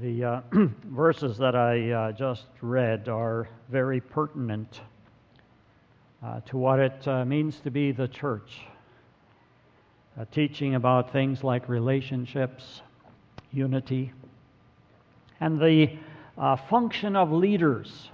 [0.00, 0.40] The uh,
[0.84, 4.82] verses that I uh, just read are very pertinent
[6.22, 8.60] uh, to what it uh, means to be the church.
[10.16, 12.82] Uh, teaching about things like relationships,
[13.50, 14.12] unity,
[15.40, 15.90] and the
[16.36, 18.10] uh, function of leaders.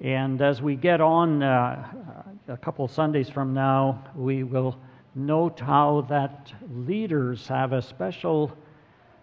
[0.00, 4.76] And as we get on a couple Sundays from now, we will
[5.14, 8.50] note how that leaders have a special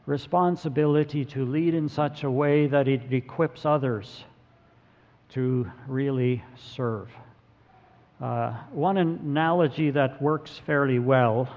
[0.09, 4.23] responsibility to lead in such a way that it equips others
[5.29, 7.07] to really serve.
[8.19, 11.47] Uh, one analogy that works fairly well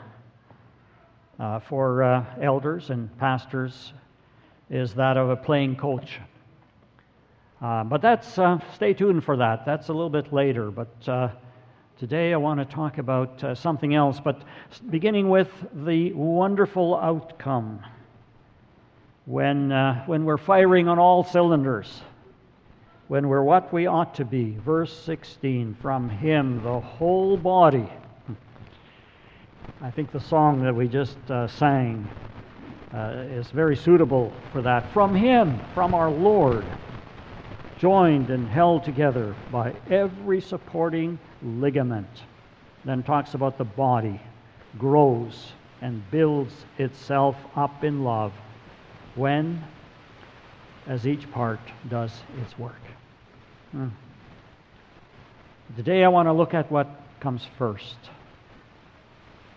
[1.40, 3.94] uh, for uh, elders and pastors
[4.68, 6.20] is that of a playing coach.
[7.62, 9.64] Uh, but that's, uh, stay tuned for that.
[9.64, 10.70] That's a little bit later.
[10.70, 11.30] But uh,
[11.98, 14.42] today I want to talk about something else, but
[14.90, 17.82] beginning with the wonderful outcome
[19.24, 22.02] when, uh, when we're firing on all cylinders,
[23.08, 24.56] when we're what we ought to be.
[24.64, 27.88] Verse 16 From Him, the whole body.
[29.80, 32.08] I think the song that we just uh, sang
[32.92, 34.92] uh, is very suitable for that.
[34.92, 36.64] From Him, from our Lord,
[37.78, 42.22] joined and held together by every supporting ligament.
[42.84, 44.20] Then talks about the body,
[44.78, 48.32] grows and builds itself up in love
[49.14, 49.62] when
[50.86, 52.80] as each part does its work.
[53.70, 53.88] Hmm.
[55.76, 56.88] Today I want to look at what
[57.20, 57.96] comes first.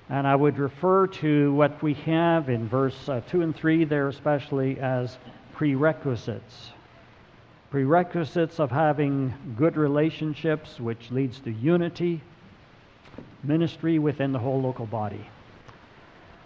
[0.08, 4.08] And I would refer to what we have in verse uh, 2 and 3 there,
[4.08, 5.17] especially as
[5.53, 6.72] prerequisites.
[7.72, 12.22] Prerequisites of having good relationships, which leads to unity,
[13.44, 15.28] ministry within the whole local body.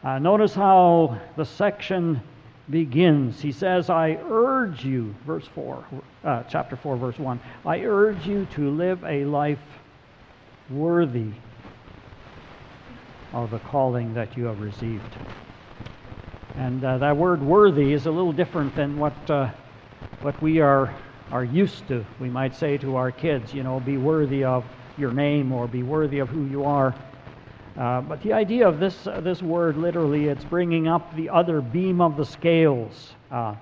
[0.03, 2.21] Uh, notice how the section
[2.69, 3.41] begins.
[3.41, 5.83] He says, I urge you, verse 4,
[6.23, 9.59] uh, chapter 4, verse 1, I urge you to live a life
[10.69, 11.31] worthy
[13.33, 15.15] of the calling that you have received.
[16.57, 19.49] And uh, that word worthy is a little different than what, uh,
[20.21, 20.93] what we are,
[21.31, 22.05] are used to.
[22.19, 24.65] We might say to our kids, you know, be worthy of
[24.97, 26.93] your name or be worthy of who you are.
[27.79, 31.61] Uh, but the idea of this, uh, this word, literally, it's bringing up the other
[31.61, 33.13] beam of the scales.
[33.31, 33.55] Uh,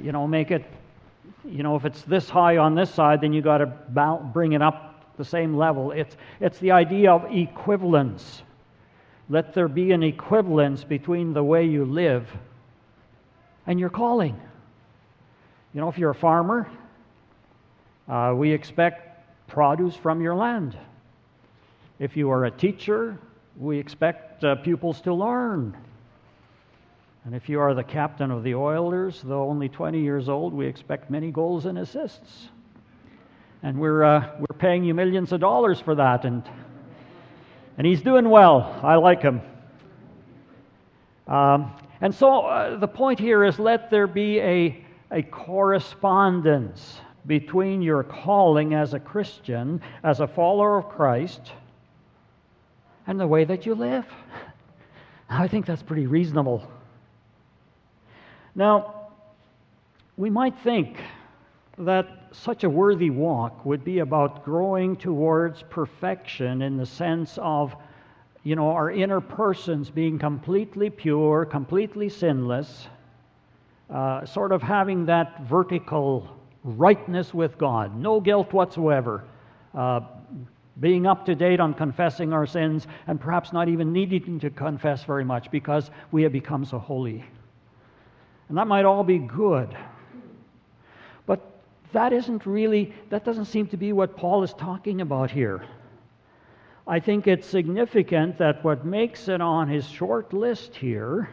[0.00, 0.64] you know, make it,
[1.44, 3.66] you know, if it's this high on this side, then you got to
[4.32, 5.90] bring it up the same level.
[5.90, 8.42] It's, it's the idea of equivalence.
[9.28, 12.28] Let there be an equivalence between the way you live
[13.66, 14.40] and your calling.
[15.74, 16.70] You know, if you're a farmer,
[18.08, 19.04] uh, we expect
[19.48, 20.78] produce from your land.
[21.98, 23.18] If you are a teacher,
[23.58, 25.76] we expect uh, pupils to learn.
[27.24, 30.66] And if you are the captain of the Oilers, though only 20 years old, we
[30.66, 32.48] expect many goals and assists.
[33.64, 36.24] And we're, uh, we're paying you millions of dollars for that.
[36.24, 36.48] And,
[37.76, 38.78] and he's doing well.
[38.82, 39.40] I like him.
[41.26, 47.82] Um, and so uh, the point here is let there be a, a correspondence between
[47.82, 51.52] your calling as a Christian, as a follower of Christ,
[53.08, 54.04] and the way that you live.
[55.30, 56.62] I think that's pretty reasonable.
[58.54, 59.08] Now,
[60.18, 61.00] we might think
[61.78, 67.74] that such a worthy walk would be about growing towards perfection in the sense of,
[68.44, 72.88] you know, our inner persons being completely pure, completely sinless,
[73.88, 76.28] uh, sort of having that vertical
[76.62, 79.24] rightness with God, no guilt whatsoever,
[79.74, 80.00] uh,
[80.80, 85.04] being up to date on confessing our sins, and perhaps not even needing to confess
[85.04, 87.24] very much because we have become so holy.
[88.48, 89.76] And that might all be good.
[91.26, 91.40] But
[91.92, 95.64] that isn't really, that doesn't seem to be what Paul is talking about here.
[96.86, 101.28] I think it's significant that what makes it on his short list here,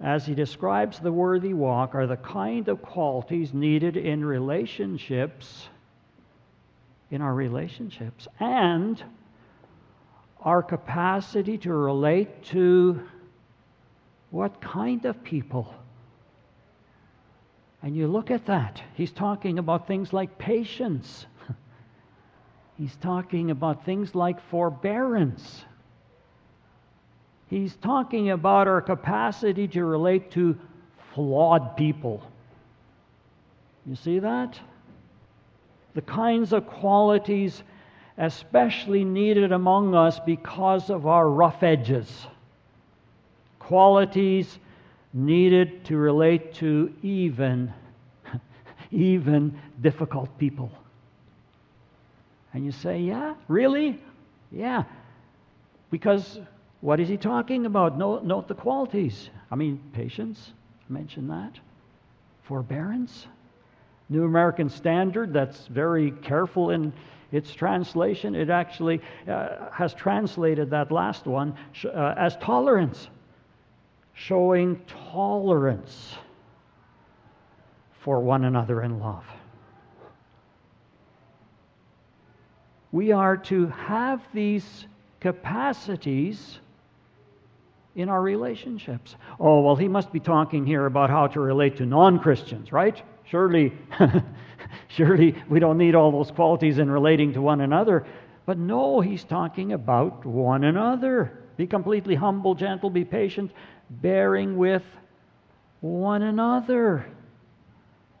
[0.00, 5.68] as he describes the worthy walk, are the kind of qualities needed in relationships
[7.10, 9.02] in our relationships and
[10.40, 13.00] our capacity to relate to
[14.30, 15.74] what kind of people.
[17.82, 21.26] And you look at that, he's talking about things like patience.
[22.78, 25.64] he's talking about things like forbearance.
[27.48, 30.58] He's talking about our capacity to relate to
[31.14, 32.22] flawed people.
[33.86, 34.58] You see that?
[35.98, 37.64] The kinds of qualities
[38.18, 42.28] especially needed among us because of our rough edges.
[43.58, 44.60] Qualities
[45.12, 47.72] needed to relate to even,
[48.92, 50.70] even difficult people.
[52.54, 54.00] And you say, yeah, really?
[54.52, 54.84] Yeah.
[55.90, 56.38] Because
[56.80, 57.98] what is he talking about?
[57.98, 59.30] Note, note the qualities.
[59.50, 60.52] I mean, patience,
[60.88, 61.58] mention that.
[62.44, 63.26] Forbearance.
[64.08, 66.92] New American Standard, that's very careful in
[67.30, 68.34] its translation.
[68.34, 73.08] It actually uh, has translated that last one uh, as tolerance,
[74.14, 74.80] showing
[75.12, 76.14] tolerance
[78.00, 79.24] for one another in love.
[82.90, 84.86] We are to have these
[85.20, 86.60] capacities
[87.94, 89.16] in our relationships.
[89.38, 93.02] Oh, well, he must be talking here about how to relate to non Christians, right?
[93.30, 93.72] Surely,
[94.88, 98.06] surely we don't need all those qualities in relating to one another.
[98.46, 101.38] But no, he's talking about one another.
[101.56, 103.52] Be completely humble, gentle, be patient,
[103.90, 104.82] bearing with
[105.80, 107.06] one another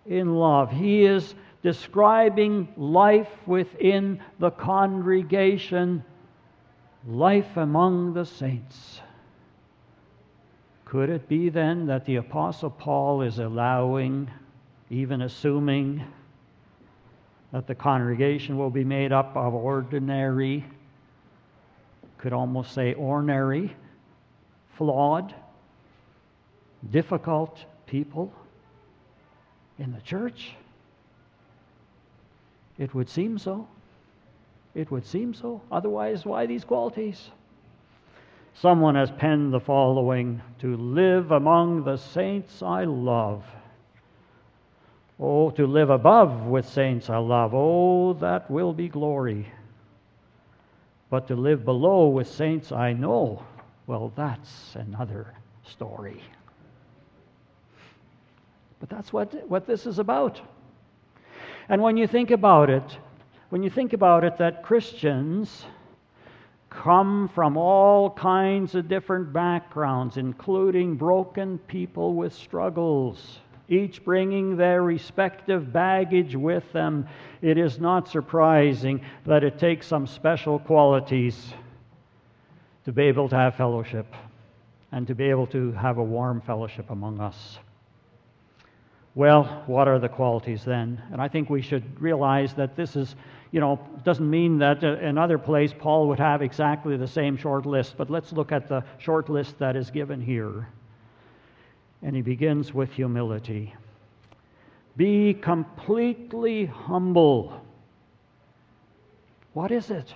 [0.06, 0.70] in love.
[0.70, 6.04] He is describing life within the congregation,
[7.06, 9.00] life among the saints.
[10.84, 14.30] Could it be then that the Apostle Paul is allowing,
[14.90, 16.04] even assuming,
[17.52, 20.64] that the congregation will be made up of ordinary,
[22.18, 23.74] could almost say ordinary,
[24.76, 25.34] flawed,
[26.90, 28.32] difficult people
[29.78, 30.54] in the church?
[32.78, 33.66] It would seem so.
[34.74, 35.62] It would seem so.
[35.72, 37.30] Otherwise, why these qualities?
[38.54, 43.44] Someone has penned the following To live among the saints I love.
[45.20, 47.52] Oh, to live above with saints I love.
[47.54, 49.48] Oh, that will be glory.
[51.10, 53.42] But to live below with saints I know,
[53.86, 55.34] well, that's another
[55.64, 56.22] story.
[58.78, 60.40] But that's what, what this is about.
[61.68, 62.98] And when you think about it,
[63.50, 65.64] when you think about it, that Christians
[66.70, 74.82] come from all kinds of different backgrounds, including broken people with struggles, each bringing their
[74.82, 77.06] respective baggage with them,
[77.42, 81.52] it is not surprising that it takes some special qualities
[82.84, 84.06] to be able to have fellowship
[84.92, 87.58] and to be able to have a warm fellowship among us.
[89.14, 91.02] Well, what are the qualities then?
[91.12, 93.16] And I think we should realize that this is,
[93.50, 97.36] you know, doesn't mean that uh, in other place Paul would have exactly the same
[97.36, 100.68] short list, but let's look at the short list that is given here.
[102.02, 103.74] And he begins with humility.
[104.96, 107.60] Be completely humble.
[109.52, 110.12] What is it?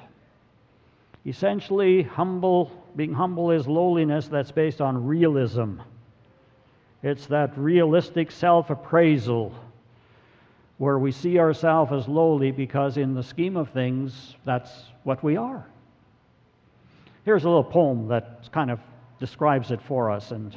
[1.25, 5.79] Essentially, humble, being humble is lowliness that's based on realism.
[7.03, 9.55] It's that realistic self appraisal
[10.79, 14.71] where we see ourselves as lowly because, in the scheme of things, that's
[15.05, 15.65] what we are.
[17.25, 18.81] Here's a little poem that kind of
[19.21, 20.57] describes it for us, and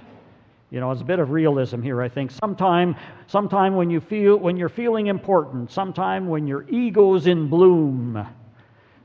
[0.76, 2.30] you know, it's a bit of realism here, I think.
[2.30, 2.96] Sometime,
[3.26, 8.28] sometime when you feel when you're feeling important, sometime when your ego's in bloom,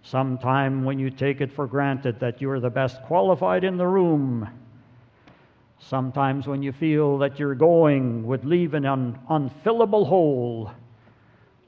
[0.03, 4.47] sometime when you take it for granted that you're the best qualified in the room
[5.81, 10.71] Sometimes when you feel that you're going would leave an un- unfillable hole,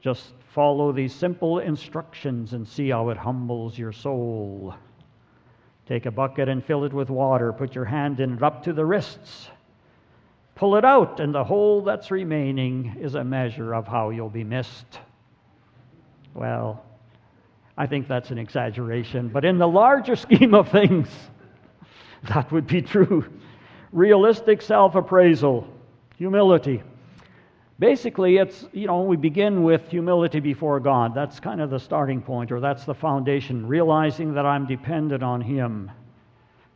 [0.01, 4.75] just follow these simple instructions and see how it humbles your soul.
[5.87, 7.51] Take a bucket and fill it with water.
[7.51, 9.49] Put your hand in it up to the wrists.
[10.55, 14.43] Pull it out, and the hole that's remaining is a measure of how you'll be
[14.43, 14.99] missed.
[16.33, 16.83] Well,
[17.77, 21.09] I think that's an exaggeration, but in the larger scheme of things,
[22.29, 23.25] that would be true
[23.93, 25.67] realistic self appraisal,
[26.17, 26.83] humility.
[27.79, 31.15] Basically, it's, you know, we begin with humility before God.
[31.15, 35.41] That's kind of the starting point, or that's the foundation, realizing that I'm dependent on
[35.41, 35.91] Him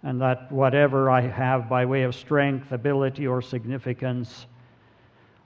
[0.03, 4.45] and that whatever I have by way of strength, ability, or significance,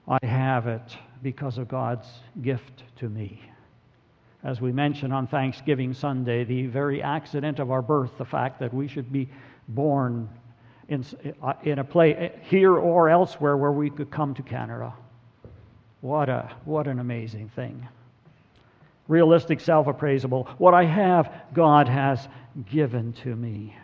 [0.08, 2.08] I have it because of God's
[2.42, 3.40] gift to me.
[4.44, 8.74] As we mentioned on Thanksgiving Sunday, the very accident of our birth, the fact that
[8.74, 9.28] we should be
[9.68, 10.28] born
[10.88, 11.04] in,
[11.42, 14.92] uh, in a place uh, here or elsewhere where we could come to Canada.
[16.00, 17.86] What, a, what an amazing thing.
[19.06, 20.48] Realistic, self appraisable.
[20.58, 22.26] What I have, God has
[22.70, 23.76] given to me.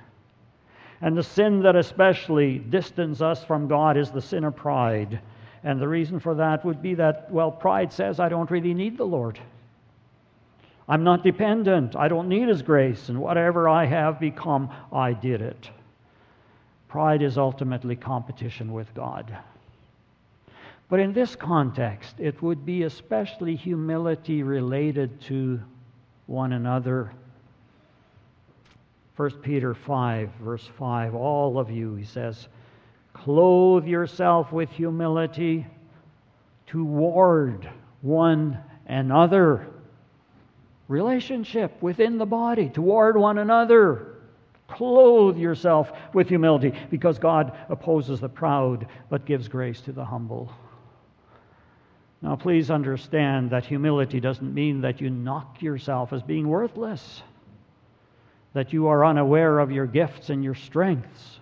[1.01, 5.21] And the sin that especially distances us from God is the sin of pride.
[5.63, 8.97] And the reason for that would be that, well, pride says, I don't really need
[8.97, 9.39] the Lord.
[10.89, 11.95] I'm not dependent.
[11.95, 13.09] I don't need His grace.
[13.09, 15.71] And whatever I have become, I did it.
[16.89, 19.37] Pride is ultimately competition with God.
[20.89, 25.61] But in this context, it would be especially humility related to
[26.27, 27.13] one another.
[29.19, 32.47] 1 Peter 5, verse 5 All of you, he says,
[33.13, 35.67] clothe yourself with humility
[36.69, 37.69] toward
[38.01, 39.67] one another.
[40.87, 44.19] Relationship within the body, toward one another.
[44.69, 50.53] Clothe yourself with humility because God opposes the proud but gives grace to the humble.
[52.23, 57.25] Now, please understand that humility doesn't mean that you knock yourself as being worthless,
[58.55, 61.41] that you are unaware of your gifts and your strengths,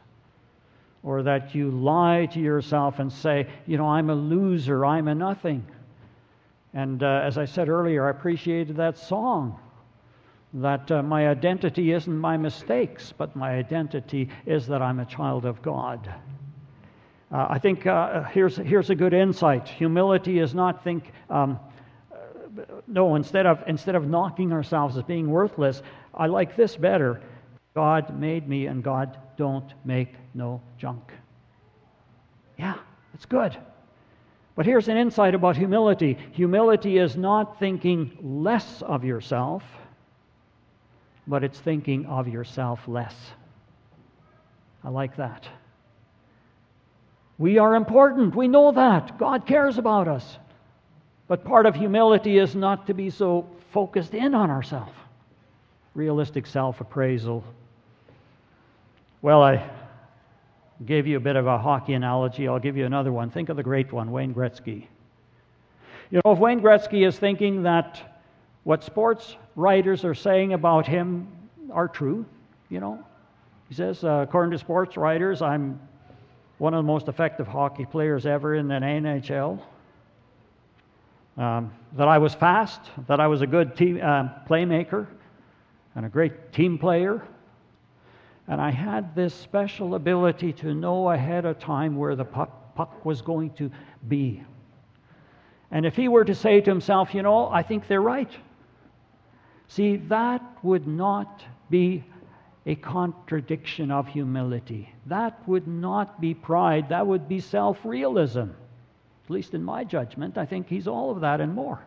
[1.02, 5.14] or that you lie to yourself and say, you know, I'm a loser, I'm a
[5.14, 5.64] nothing.
[6.74, 9.58] And uh, as I said earlier, I appreciated that song
[10.54, 15.44] that uh, my identity isn't my mistakes, but my identity is that I'm a child
[15.44, 16.12] of God.
[17.30, 19.68] Uh, I think uh, here's, here's a good insight.
[19.68, 21.58] Humility is not think, um,
[22.86, 25.82] no, instead of, instead of knocking ourselves as being worthless,
[26.16, 27.20] I like this better.
[27.74, 31.12] God made me, and God don't make no junk.
[32.58, 32.76] Yeah,
[33.12, 33.56] it's good.
[34.54, 39.62] But here's an insight about humility humility is not thinking less of yourself,
[41.26, 43.14] but it's thinking of yourself less.
[44.82, 45.46] I like that.
[47.38, 48.34] We are important.
[48.34, 49.18] We know that.
[49.18, 50.38] God cares about us.
[51.28, 54.92] But part of humility is not to be so focused in on ourselves.
[55.96, 57.42] Realistic self appraisal.
[59.22, 59.66] Well, I
[60.84, 62.46] gave you a bit of a hockey analogy.
[62.46, 63.30] I'll give you another one.
[63.30, 64.86] Think of the great one, Wayne Gretzky.
[66.10, 68.20] You know, if Wayne Gretzky is thinking that
[68.64, 71.28] what sports writers are saying about him
[71.72, 72.26] are true,
[72.68, 73.02] you know,
[73.70, 75.80] he says, uh, according to sports writers, I'm
[76.58, 79.62] one of the most effective hockey players ever in the NHL.
[81.38, 85.06] Um, that I was fast, that I was a good team, uh, playmaker,
[85.96, 87.26] and a great team player.
[88.46, 93.04] And I had this special ability to know ahead of time where the puck, puck
[93.04, 93.70] was going to
[94.06, 94.44] be.
[95.72, 98.30] And if he were to say to himself, you know, I think they're right.
[99.66, 102.04] See, that would not be
[102.66, 104.92] a contradiction of humility.
[105.06, 108.50] That would not be pride, that would be self realism.
[109.24, 111.80] At least in my judgment, I think he's all of that and more.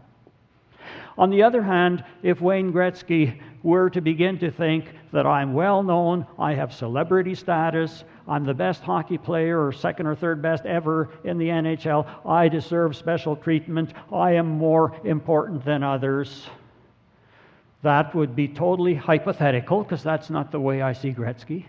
[1.18, 5.84] On the other hand, if Wayne Gretzky were to begin to think that I'm well
[5.84, 10.66] known, I have celebrity status, I'm the best hockey player or second or third best
[10.66, 16.48] ever in the NHL, I deserve special treatment, I am more important than others,
[17.82, 21.66] that would be totally hypothetical because that's not the way I see Gretzky.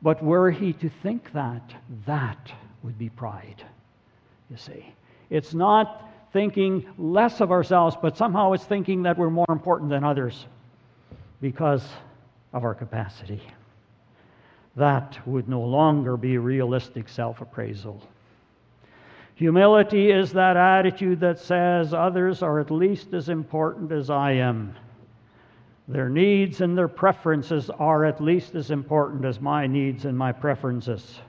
[0.00, 1.74] But were he to think that,
[2.06, 2.52] that
[2.82, 3.64] would be pride,
[4.50, 4.94] you see.
[5.30, 10.04] It's not thinking less of ourselves, but somehow it's thinking that we're more important than
[10.04, 10.46] others
[11.40, 11.84] because
[12.52, 13.42] of our capacity.
[14.76, 18.02] That would no longer be realistic self appraisal.
[19.34, 24.74] Humility is that attitude that says others are at least as important as I am.
[25.86, 30.32] Their needs and their preferences are at least as important as my needs and my
[30.32, 31.20] preferences.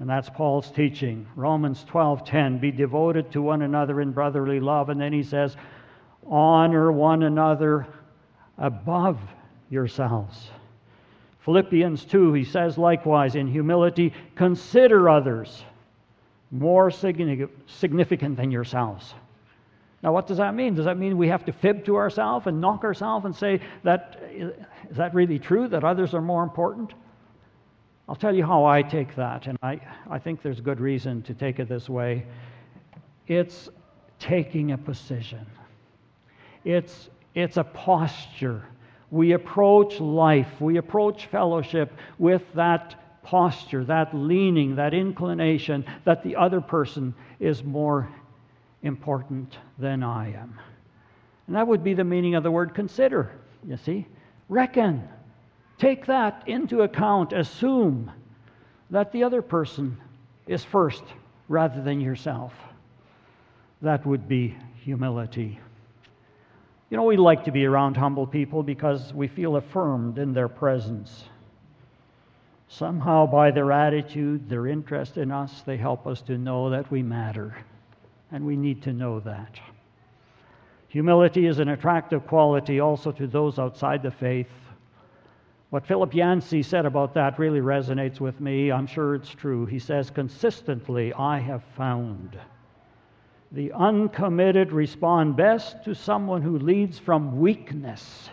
[0.00, 1.26] And that's Paul's teaching.
[1.36, 5.56] Romans 12:10, be devoted to one another in brotherly love, and then he says,
[6.26, 7.86] honor one another
[8.58, 9.18] above
[9.70, 10.50] yourselves.
[11.40, 15.64] Philippians 2, he says likewise, in humility, consider others
[16.50, 19.14] more significant than yourselves.
[20.02, 20.74] Now, what does that mean?
[20.74, 24.22] Does that mean we have to fib to ourselves and knock ourselves and say that
[24.32, 26.94] is that really true that others are more important?
[28.08, 31.34] I'll tell you how I take that, and I, I think there's good reason to
[31.34, 32.26] take it this way.
[33.26, 33.68] It's
[34.18, 35.44] taking a position.
[36.64, 38.64] It's it's a posture.
[39.10, 46.36] We approach life, we approach fellowship with that posture, that leaning, that inclination that the
[46.36, 48.08] other person is more
[48.82, 50.58] important than I am.
[51.46, 53.30] And that would be the meaning of the word consider,
[53.66, 54.06] you see.
[54.48, 55.08] Reckon.
[55.78, 57.32] Take that into account.
[57.32, 58.10] Assume
[58.90, 59.96] that the other person
[60.46, 61.04] is first
[61.48, 62.52] rather than yourself.
[63.80, 65.60] That would be humility.
[66.90, 70.48] You know, we like to be around humble people because we feel affirmed in their
[70.48, 71.24] presence.
[72.68, 77.02] Somehow, by their attitude, their interest in us, they help us to know that we
[77.02, 77.54] matter
[78.30, 79.58] and we need to know that.
[80.88, 84.50] Humility is an attractive quality also to those outside the faith.
[85.70, 88.72] What Philip Yancey said about that really resonates with me.
[88.72, 89.66] I'm sure it's true.
[89.66, 92.38] He says, Consistently, I have found
[93.52, 98.30] the uncommitted respond best to someone who leads from weakness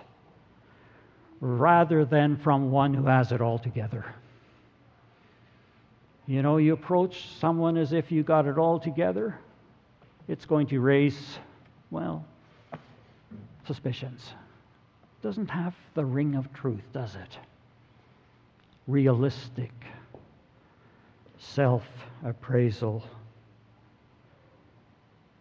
[1.39, 4.05] rather than from one who has it all together.
[6.27, 9.37] You know, you approach someone as if you got it all together,
[10.27, 11.37] it's going to raise,
[11.91, 12.25] well,
[13.67, 14.33] suspicions.
[15.21, 17.37] Doesn't have the ring of truth, does it?
[18.87, 19.71] Realistic
[21.37, 21.83] self
[22.23, 23.03] appraisal.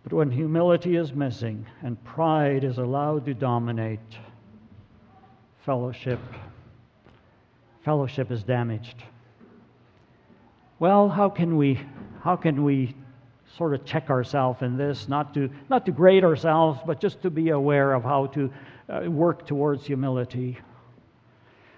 [0.04, 4.00] But when humility is missing and pride is allowed to dominate,
[5.64, 6.20] fellowship,
[7.84, 9.02] fellowship is damaged.
[10.78, 11.80] Well, how can we,
[12.22, 12.94] how can we
[13.56, 15.08] sort of check ourselves in this?
[15.08, 18.52] Not to, not to grade ourselves, but just to be aware of how to
[18.90, 20.58] uh, work towards humility.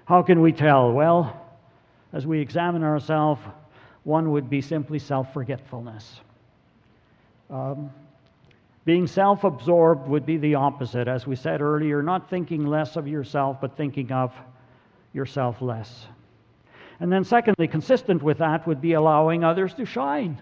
[0.07, 0.91] How can we tell?
[0.93, 1.41] Well,
[2.13, 3.41] as we examine ourselves,
[4.03, 6.21] one would be simply self forgetfulness.
[7.51, 7.91] Um,
[8.87, 13.09] being self absorbed would be the opposite, as we said earlier, not thinking less of
[13.09, 14.33] yourself, but thinking of
[15.13, 16.07] yourself less.
[17.01, 20.41] And then, secondly, consistent with that would be allowing others to shine.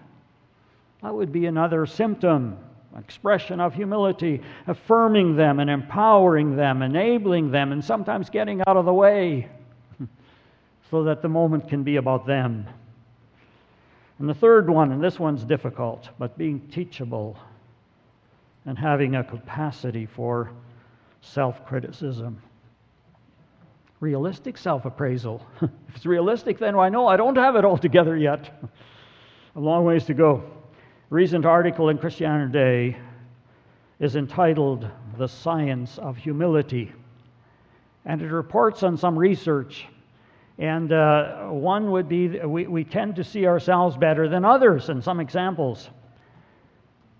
[1.01, 2.57] That would be another symptom,
[2.95, 8.85] expression of humility, affirming them and empowering them, enabling them, and sometimes getting out of
[8.85, 9.49] the way
[10.91, 12.67] so that the moment can be about them.
[14.19, 17.37] And the third one, and this one's difficult, but being teachable
[18.65, 20.51] and having a capacity for
[21.21, 22.41] self criticism.
[23.99, 25.45] Realistic self appraisal.
[25.61, 28.61] if it's realistic, then I know I don't have it all together yet.
[29.55, 30.43] a long ways to go.
[31.11, 32.97] A recent article in Christianity Today
[33.99, 36.91] is entitled The Science of Humility.
[38.03, 39.85] And it reports on some research.
[40.57, 45.03] And uh, one would be we, we tend to see ourselves better than others, and
[45.03, 45.89] some examples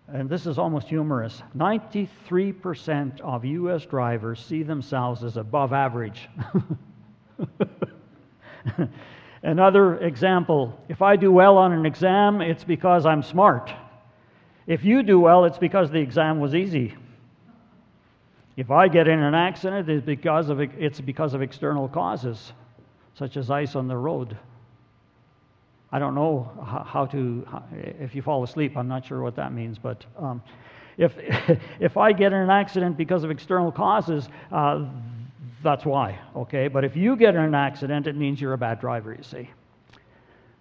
[0.08, 3.86] and this is almost humorous 93% of U.S.
[3.86, 6.30] drivers see themselves as above average.
[9.44, 13.72] Another example if I do well on an exam, it's because I'm smart.
[14.68, 16.96] If you do well, it's because the exam was easy.
[18.58, 22.54] If I get in an accident, it's because of, it's because of external causes,
[23.14, 24.38] such as ice on the road.
[25.96, 26.52] I don't know
[26.86, 30.44] how to, if you fall asleep, I'm not sure what that means, but um,
[30.98, 31.14] if,
[31.80, 34.88] if I get in an accident because of external causes, uh,
[35.64, 36.68] that's why, okay?
[36.68, 39.50] But if you get in an accident, it means you're a bad driver, you see.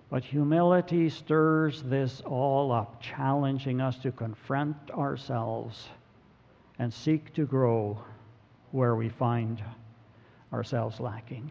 [0.08, 5.88] But humility stirs this all up, challenging us to confront ourselves
[6.78, 7.98] and seek to grow
[8.70, 9.60] where we find
[10.52, 11.50] ourselves lacking.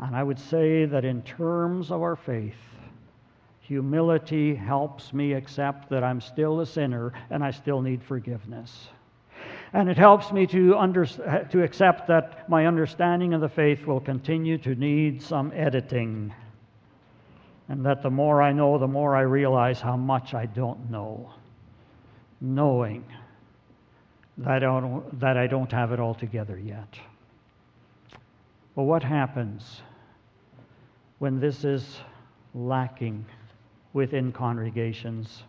[0.00, 2.54] And I would say that in terms of our faith,
[3.60, 8.88] humility helps me accept that I'm still a sinner and I still need forgiveness.
[9.72, 14.00] And it helps me to, under, to accept that my understanding of the faith will
[14.00, 16.32] continue to need some editing.
[17.68, 21.32] And that the more I know, the more I realize how much I don't know.
[22.40, 23.04] Knowing
[24.38, 26.98] that I don't, that I don't have it all together yet.
[28.74, 29.82] Well, what happens
[31.18, 31.98] when this is
[32.54, 33.24] lacking
[33.92, 35.42] within congregations?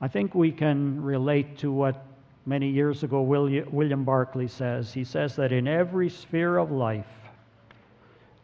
[0.00, 2.06] I think we can relate to what
[2.46, 4.92] many years ago William Barclay says.
[4.92, 7.06] He says that in every sphere of life,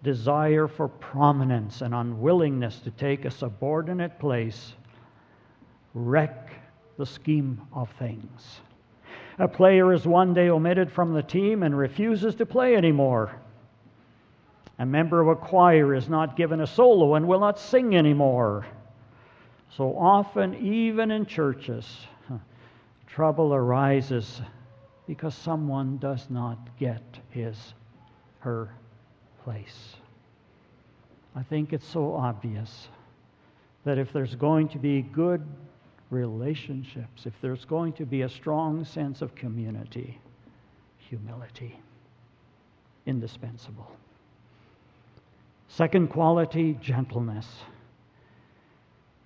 [0.03, 4.74] desire for prominence and unwillingness to take a subordinate place
[5.94, 6.53] wreck
[6.98, 8.61] the scheme of things.
[9.38, 13.35] A player is one day omitted from the team and refuses to play anymore.
[14.78, 18.66] A member of a choir is not given a solo and will not sing anymore.
[19.76, 22.06] So often, even in churches,
[23.06, 24.40] trouble arises
[25.06, 27.74] because someone does not get his,
[28.40, 28.70] her
[29.44, 29.96] place.
[31.37, 32.88] I think it's so obvious
[33.84, 35.44] that if there's going to be good
[36.10, 40.18] relationships, if there's going to be a strong sense of community,
[40.98, 41.78] humility,
[43.06, 43.90] indispensable.
[45.76, 47.48] Second quality, gentleness.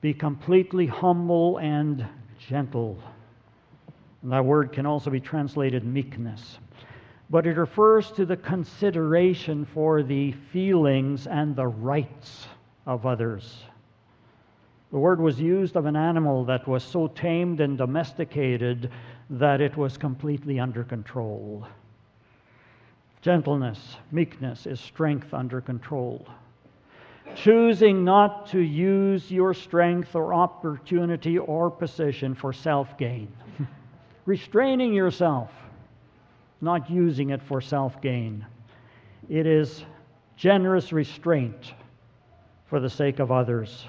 [0.00, 2.06] Be completely humble and
[2.38, 3.02] gentle.
[4.22, 6.58] And that word can also be translated meekness.
[7.28, 12.46] But it refers to the consideration for the feelings and the rights
[12.86, 13.64] of others.
[14.90, 18.90] The word was used of an animal that was so tamed and domesticated
[19.28, 21.66] that it was completely under control.
[23.20, 26.26] Gentleness, meekness is strength under control.
[27.34, 33.30] Choosing not to use your strength or opportunity or position for self gain.
[34.26, 35.50] Restraining yourself,
[36.60, 38.46] not using it for self gain.
[39.28, 39.84] It is
[40.36, 41.74] generous restraint
[42.66, 43.86] for the sake of others.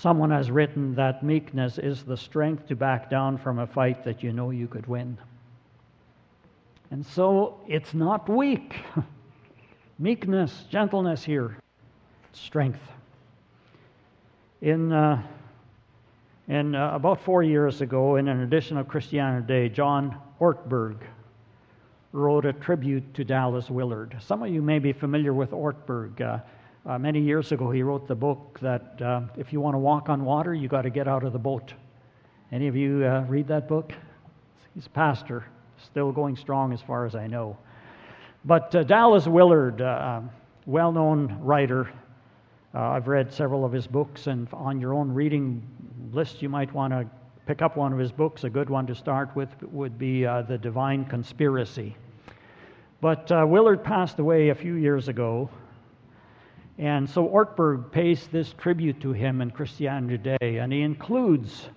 [0.00, 4.22] Someone has written that meekness is the strength to back down from a fight that
[4.22, 5.18] you know you could win.
[6.92, 8.76] And so it's not weak.
[9.98, 11.58] meekness, gentleness here,
[12.32, 12.80] strength.
[14.62, 15.20] In, uh,
[16.46, 20.98] in uh, about four years ago, in an edition of Christianity Today, John Ortberg
[22.12, 24.16] wrote a tribute to Dallas Willard.
[24.20, 26.20] Some of you may be familiar with Ortberg.
[26.20, 26.38] Uh,
[26.86, 30.08] uh, many years ago, he wrote the book that uh, if you want to walk
[30.08, 31.74] on water, you got to get out of the boat.
[32.52, 33.92] Any of you uh, read that book?
[34.74, 35.44] He's a pastor,
[35.82, 37.58] still going strong as far as I know.
[38.44, 40.30] But uh, Dallas Willard, uh, um,
[40.66, 41.90] well known writer,
[42.74, 45.62] uh, I've read several of his books, and on your own reading
[46.12, 47.06] list, you might want to
[47.46, 48.44] pick up one of his books.
[48.44, 51.96] A good one to start with would be The Divine Conspiracy.
[53.00, 55.50] But Willard passed away a few years ago.
[56.78, 61.68] And so Ortberg pays this tribute to him in Christianity Today, and he includes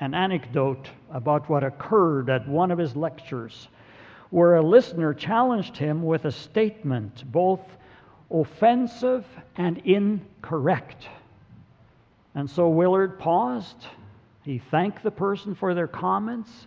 [0.00, 3.68] an anecdote about what occurred at one of his lectures,
[4.30, 7.60] where a listener challenged him with a statement both
[8.32, 9.24] offensive
[9.56, 11.08] and incorrect.
[12.34, 13.86] And so Willard paused,
[14.42, 16.66] he thanked the person for their comments,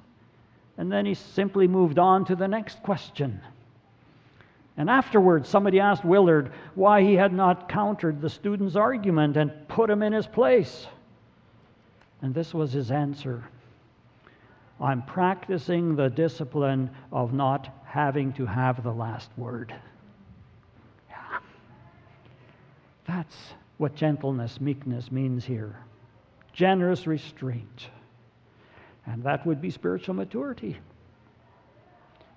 [0.77, 3.41] and then he simply moved on to the next question.
[4.77, 9.89] And afterwards, somebody asked Willard why he had not countered the student's argument and put
[9.89, 10.88] him in his place.
[12.21, 13.43] And this was his answer
[14.79, 19.75] I'm practicing the discipline of not having to have the last word.
[21.07, 21.39] Yeah.
[23.07, 23.36] That's
[23.77, 25.75] what gentleness, meekness means here
[26.53, 27.88] generous restraint.
[29.05, 30.77] And that would be spiritual maturity.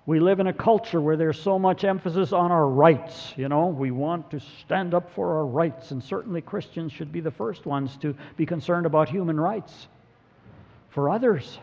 [0.07, 3.33] We live in a culture where there's so much emphasis on our rights.
[3.35, 7.21] You know, we want to stand up for our rights, and certainly Christians should be
[7.21, 9.87] the first ones to be concerned about human rights
[10.89, 11.57] for others.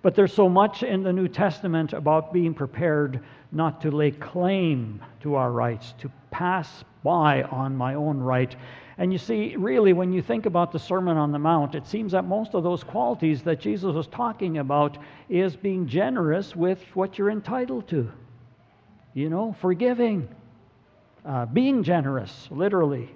[0.00, 3.20] But there's so much in the New Testament about being prepared
[3.52, 8.56] not to lay claim to our rights, to pass by on my own right,
[8.98, 12.10] and you see, really, when you think about the Sermon on the Mount, it seems
[12.12, 17.16] that most of those qualities that Jesus was talking about is being generous with what
[17.16, 18.10] you're entitled to.
[19.14, 20.28] You know, forgiving,
[21.24, 23.08] uh, being generous, literally,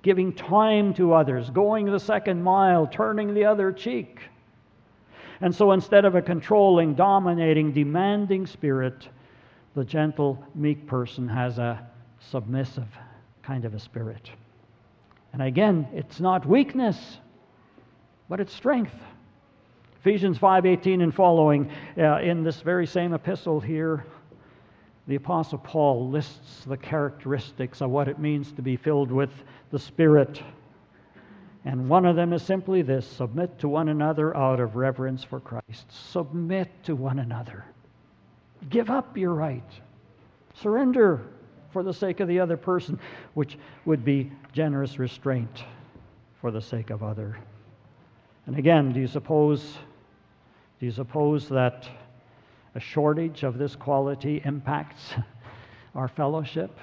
[0.00, 4.18] giving time to others, going the second mile, turning the other cheek.
[5.42, 9.08] And so instead of a controlling, dominating, demanding spirit,
[9.74, 11.86] the gentle, meek person has a
[12.18, 12.88] submissive
[13.42, 14.30] kind of a spirit.
[15.32, 17.18] And again, it's not weakness,
[18.28, 18.94] but it's strength.
[20.00, 24.04] Ephesians 5:18 and following uh, in this very same epistle here,
[25.06, 29.30] the apostle Paul lists the characteristics of what it means to be filled with
[29.70, 30.42] the Spirit.
[31.64, 35.38] And one of them is simply this submit to one another out of reverence for
[35.40, 35.86] Christ.
[35.88, 37.64] Submit to one another.
[38.68, 39.62] Give up your right.
[40.54, 41.22] Surrender
[41.72, 42.98] for the sake of the other person,
[43.34, 45.64] which would be generous restraint
[46.40, 47.38] for the sake of other.
[48.46, 49.78] And again, do you suppose
[50.82, 51.88] do you suppose that
[52.74, 55.14] a shortage of this quality impacts
[55.94, 56.76] our fellowship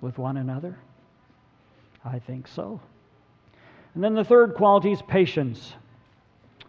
[0.00, 0.76] with one another?
[2.04, 2.80] I think so.
[3.94, 5.74] And then the third quality is patience.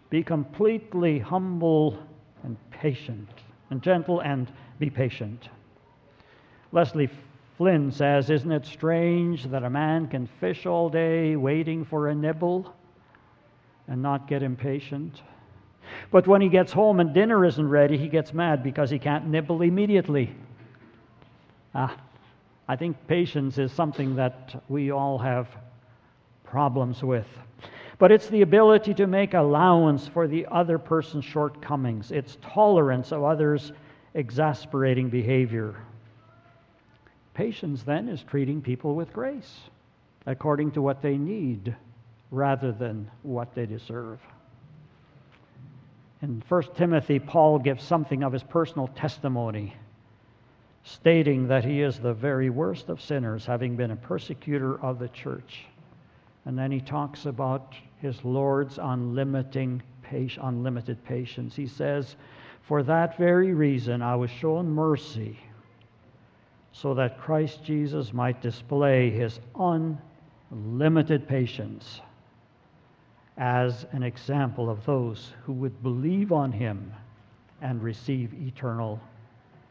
[0.08, 1.98] Be completely humble
[2.44, 3.28] and patient,
[3.70, 5.48] and gentle and be patient.
[6.70, 7.10] Leslie
[7.58, 12.14] Flynn says, Isn't it strange that a man can fish all day waiting for a
[12.14, 12.72] nibble
[13.88, 15.22] and not get impatient?
[16.12, 19.26] But when he gets home and dinner isn't ready, he gets mad because he can't
[19.26, 20.36] nibble immediately.
[21.74, 21.96] Ah,
[22.68, 25.48] I think patience is something that we all have
[26.44, 27.26] problems with.
[27.98, 33.24] But it's the ability to make allowance for the other person's shortcomings, it's tolerance of
[33.24, 33.72] others'
[34.14, 35.74] exasperating behavior.
[37.38, 39.60] Patience, then, is treating people with grace
[40.26, 41.76] according to what they need
[42.32, 44.18] rather than what they deserve.
[46.20, 49.76] In 1 Timothy, Paul gives something of his personal testimony,
[50.82, 55.08] stating that he is the very worst of sinners, having been a persecutor of the
[55.10, 55.66] church.
[56.44, 61.54] And then he talks about his Lord's unlimited patience.
[61.54, 62.16] He says,
[62.62, 65.38] For that very reason, I was shown mercy
[66.80, 72.00] so that Christ Jesus might display his unlimited patience
[73.36, 76.92] as an example of those who would believe on him
[77.62, 79.00] and receive eternal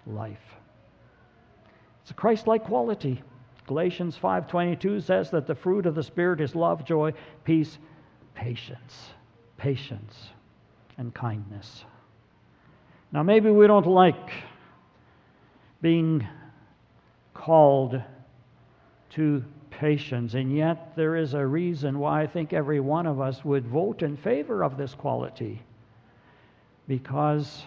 [0.05, 0.57] life.
[2.01, 3.23] It's a Christ-like quality.
[3.67, 7.13] Galatians 5:22 says that the fruit of the spirit is love, joy,
[7.45, 7.77] peace,
[8.33, 9.13] patience,
[9.55, 10.31] patience,
[10.97, 11.85] and kindness.
[13.13, 14.31] Now maybe we don't like
[15.81, 16.27] being
[17.37, 18.01] called
[19.11, 23.45] to patience, and yet there is a reason why I think every one of us
[23.45, 25.61] would vote in favor of this quality.
[26.87, 27.63] Because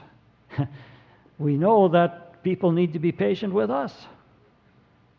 [1.39, 3.95] we know that people need to be patient with us.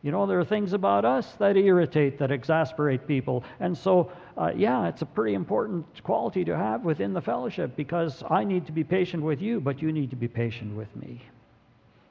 [0.03, 3.43] You know, there are things about us that irritate, that exasperate people.
[3.59, 8.23] And so, uh, yeah, it's a pretty important quality to have within the fellowship because
[8.29, 11.21] I need to be patient with you, but you need to be patient with me.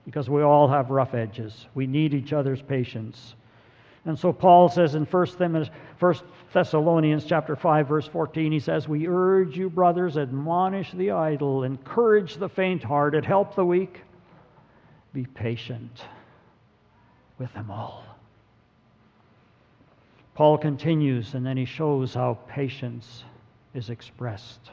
[0.05, 1.67] Because we all have rough edges.
[1.75, 3.35] We need each other's patience.
[4.07, 5.27] And so Paul says in 1
[6.53, 12.37] Thessalonians chapter 5 verse 14 he says we urge you brothers admonish the idle encourage
[12.37, 14.01] the faint-hearted help the weak
[15.13, 16.05] be patient
[17.39, 18.05] with them all.
[20.35, 23.25] Paul continues and then he shows how patience
[23.75, 24.71] is expressed.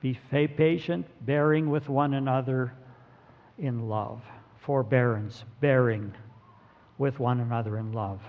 [0.00, 0.18] Be
[0.56, 2.72] patient, bearing with one another
[3.58, 4.22] in love.
[4.60, 6.12] Forbearance, bearing
[6.98, 8.20] with one another in love.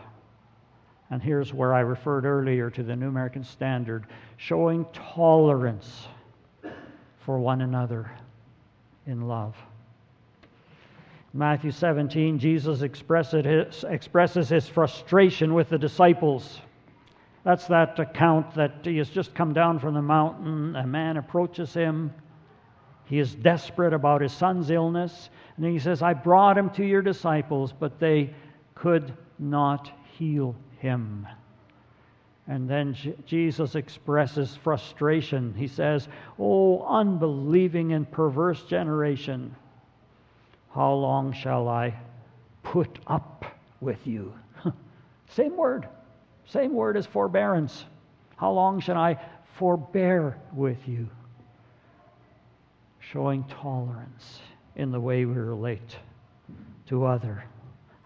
[1.09, 4.07] And here's where I referred earlier to the New American Standard
[4.37, 6.07] showing tolerance
[7.19, 8.11] for one another
[9.05, 9.55] in love.
[11.33, 16.61] Matthew 17, Jesus his, expresses his frustration with the disciples.
[17.43, 20.75] That's that account that he has just come down from the mountain.
[20.77, 22.13] A man approaches him.
[23.05, 25.29] He is desperate about his son's illness.
[25.57, 28.33] And he says, I brought him to your disciples, but they
[28.73, 31.27] could not heal him.
[32.47, 35.53] And then Jesus expresses frustration.
[35.55, 39.55] He says, Oh, unbelieving and perverse generation.
[40.73, 41.95] How long shall I
[42.61, 43.45] put up
[43.81, 44.33] with you?
[45.29, 45.87] same word.
[46.45, 47.85] Same word as forbearance.
[48.35, 49.17] How long shall I
[49.57, 51.09] forbear with you?
[53.11, 54.39] Showing tolerance
[54.75, 55.97] in the way we relate
[56.87, 57.43] to other.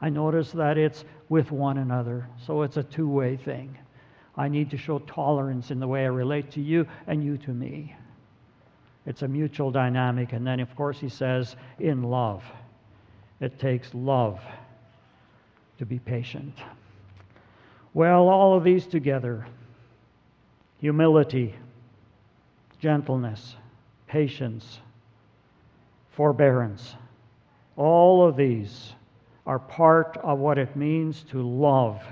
[0.01, 3.77] I notice that it's with one another, so it's a two way thing.
[4.35, 7.51] I need to show tolerance in the way I relate to you and you to
[7.51, 7.95] me.
[9.05, 10.33] It's a mutual dynamic.
[10.33, 12.43] And then, of course, he says, in love.
[13.41, 14.39] It takes love
[15.77, 16.55] to be patient.
[17.93, 19.45] Well, all of these together
[20.79, 21.53] humility,
[22.79, 23.55] gentleness,
[24.07, 24.79] patience,
[26.11, 26.95] forbearance
[27.79, 28.91] all of these
[29.47, 32.03] are part of what it means to love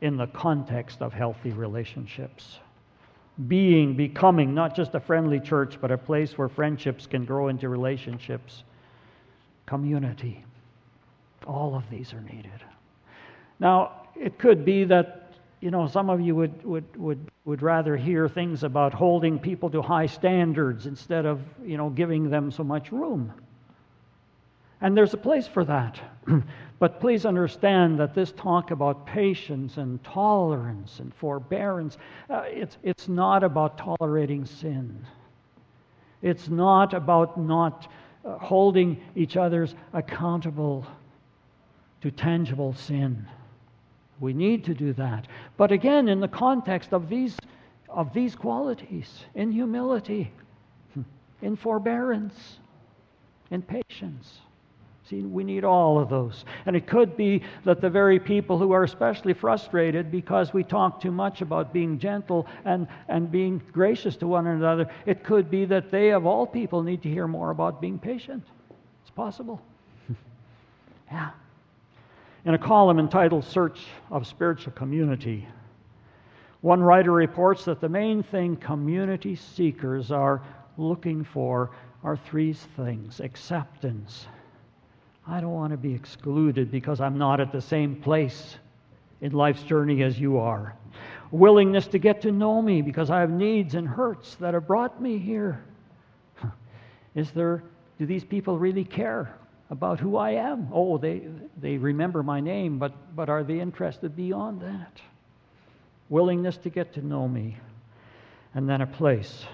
[0.00, 2.60] in the context of healthy relationships.
[3.48, 7.68] Being, becoming not just a friendly church, but a place where friendships can grow into
[7.68, 8.62] relationships
[9.66, 10.44] community.
[11.44, 12.62] All of these are needed.
[13.58, 15.27] Now, it could be that,
[15.60, 19.70] you know, some of you would, would, would, would rather hear things about holding people
[19.70, 23.32] to high standards instead of, you know, giving them so much room.
[24.80, 26.00] And there's a place for that.
[26.78, 31.98] but please understand that this talk about patience and tolerance and forbearance,
[32.30, 35.04] uh, it's, it's not about tolerating sin.
[36.22, 37.90] It's not about not
[38.24, 40.86] uh, holding each other's accountable
[42.02, 43.26] to tangible sin.
[44.20, 45.26] We need to do that.
[45.56, 47.36] But again, in the context of these,
[47.88, 50.32] of these qualities, in humility,
[51.42, 52.58] in forbearance,
[53.50, 54.38] in patience.
[55.08, 56.44] See, we need all of those.
[56.66, 61.00] And it could be that the very people who are especially frustrated because we talk
[61.00, 65.64] too much about being gentle and, and being gracious to one another, it could be
[65.64, 68.44] that they, of all people, need to hear more about being patient.
[69.02, 69.62] It's possible.
[71.10, 71.30] yeah.
[72.44, 75.46] In a column entitled Search of Spiritual Community,
[76.60, 80.42] one writer reports that the main thing community seekers are
[80.76, 81.70] looking for
[82.04, 84.28] are three things acceptance
[85.30, 88.56] I don't want to be excluded because I'm not at the same place
[89.20, 90.74] in life's journey as you are.
[91.30, 95.02] Willingness to get to know me because I have needs and hurts that have brought
[95.02, 95.62] me here.
[97.14, 97.62] Is there,
[97.98, 99.37] do these people really care
[99.70, 100.68] about who I am?
[100.72, 101.22] Oh, they,
[101.60, 105.00] they remember my name, but, but are they interested beyond that?
[106.08, 107.56] Willingness to get to know me.
[108.54, 109.44] And then a place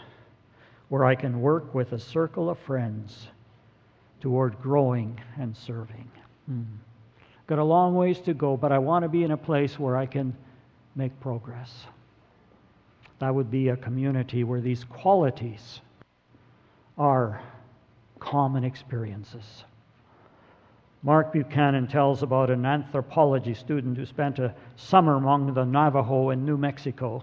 [0.89, 3.29] where I can work with a circle of friends
[4.21, 6.11] toward growing and serving.
[6.47, 6.63] Hmm.
[7.47, 9.97] Got a long ways to go, but I want to be in a place where
[9.97, 10.35] I can
[10.95, 11.73] make progress.
[13.19, 15.81] That would be a community where these qualities
[16.97, 17.43] are
[18.19, 19.65] common experiences.
[21.05, 26.47] Mark Buchanan tells about an anthropology student who spent a summer among the Navajo in
[26.47, 27.23] New Mexico.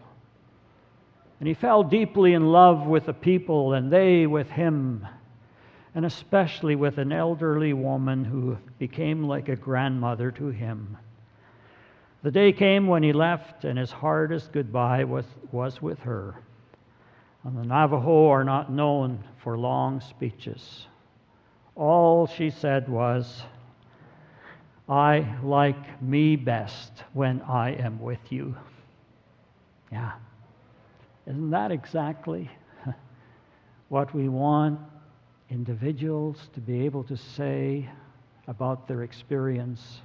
[1.40, 5.08] And he fell deeply in love with the people and they with him,
[5.96, 10.96] and especially with an elderly woman who became like a grandmother to him.
[12.22, 16.36] The day came when he left, and his hardest goodbye was, was with her.
[17.44, 20.86] And the Navajo are not known for long speeches.
[21.76, 23.42] All she said was,
[24.92, 28.54] I like me best when I am with you.
[29.90, 30.12] Yeah.
[31.26, 32.52] Isn't that exactly
[33.88, 34.82] what we want
[35.50, 37.90] individuals to be able to say
[38.50, 40.02] about their experience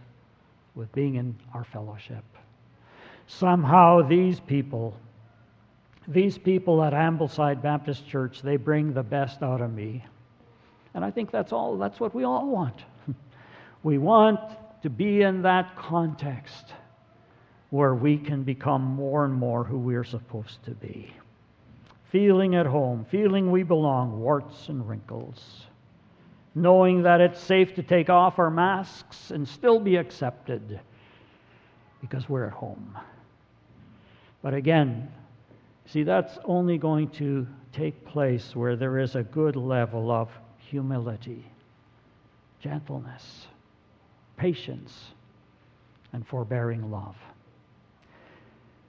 [0.76, 2.24] with being in our fellowship?
[3.26, 4.96] Somehow, these people,
[6.06, 10.04] these people at Ambleside Baptist Church, they bring the best out of me.
[10.94, 12.84] And I think that's all, that's what we all want.
[13.82, 14.38] we want
[14.82, 16.72] to be in that context
[17.70, 21.12] where we can become more and more who we're supposed to be.
[22.10, 25.66] Feeling at home, feeling we belong, warts and wrinkles.
[26.54, 30.80] Knowing that it's safe to take off our masks and still be accepted
[32.00, 32.96] because we're at home.
[34.42, 35.10] But again,
[35.86, 41.44] see, that's only going to take place where there is a good level of humility,
[42.60, 43.48] gentleness,
[44.36, 45.12] patience,
[46.12, 47.16] and forbearing love.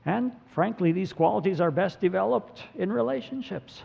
[0.05, 3.83] And frankly, these qualities are best developed in relationships.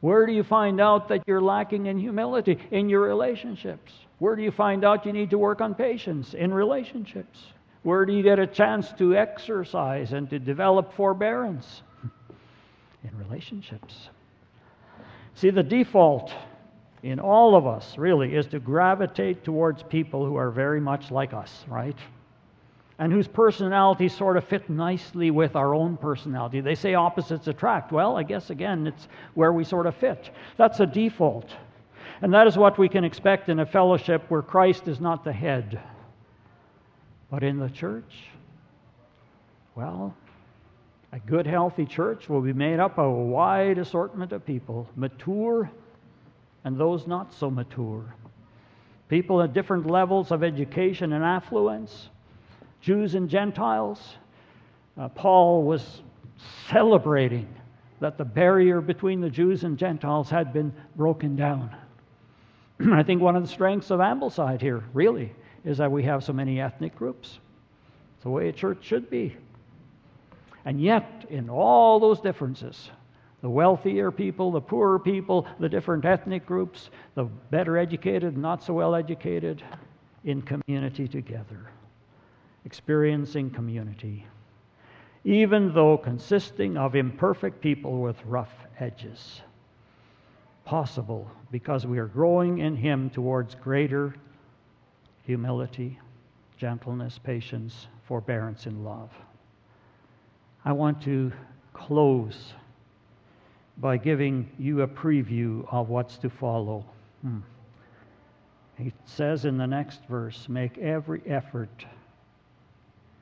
[0.00, 2.58] Where do you find out that you're lacking in humility?
[2.70, 3.92] In your relationships.
[4.18, 6.32] Where do you find out you need to work on patience?
[6.34, 7.38] In relationships.
[7.82, 11.82] Where do you get a chance to exercise and to develop forbearance?
[13.04, 14.08] In relationships.
[15.34, 16.32] See, the default
[17.06, 21.32] in all of us, really, is to gravitate towards people who are very much like
[21.32, 21.96] us, right?
[22.98, 26.60] and whose personalities sort of fit nicely with our own personality.
[26.60, 27.92] They say opposites attract.
[27.92, 30.30] Well, I guess again, it's where we sort of fit.
[30.56, 31.50] That's a default.
[32.22, 35.32] And that is what we can expect in a fellowship where Christ is not the
[35.32, 35.78] head.
[37.30, 38.14] But in the church,
[39.74, 40.14] well,
[41.12, 45.70] a good, healthy church will be made up of a wide assortment of people, mature
[46.66, 48.04] and those not so mature.
[49.08, 52.08] People at different levels of education and affluence
[52.80, 54.16] Jews and Gentiles.
[54.98, 56.02] Uh, Paul was
[56.68, 57.48] celebrating
[58.00, 61.74] that the barrier between the Jews and Gentiles had been broken down.
[62.92, 65.32] I think one of the strengths of Ambleside here, really,
[65.64, 67.38] is that we have so many ethnic groups.
[68.16, 69.36] It's the way a church should be.
[70.64, 72.90] And yet, in all those differences,
[73.46, 78.74] the wealthier people, the poorer people, the different ethnic groups, the better educated, not so
[78.74, 79.62] well educated,
[80.24, 81.70] in community together
[82.64, 84.26] experiencing community,
[85.22, 89.42] even though consisting of imperfect people with rough edges.
[90.64, 94.12] Possible because we are growing in Him towards greater
[95.22, 96.00] humility,
[96.58, 99.12] gentleness, patience, forbearance, and love.
[100.64, 101.30] I want to
[101.72, 102.54] close
[103.78, 106.84] by giving you a preview of what's to follow.
[107.22, 107.40] Hmm.
[108.78, 111.84] He says in the next verse, make every effort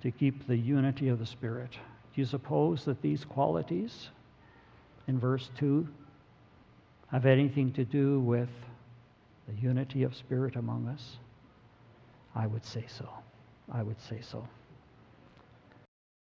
[0.03, 1.71] to keep the unity of the Spirit.
[1.73, 4.11] Do you suppose that these qualities
[5.09, 5.87] in verse 2
[7.11, 8.49] have anything to do with
[9.49, 11.17] the unity of spirit among us?
[12.35, 13.09] I would say so.
[13.71, 14.47] I would say so.